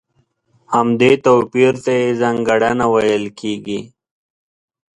همدې 0.73 1.11
توپير 1.25 1.73
ته 1.83 1.91
يې 2.01 2.09
ځانګړنه 2.21 2.85
ويل 2.93 3.25
کېږي. 3.39 3.79